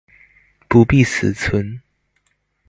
[0.67, 1.79] 不必死存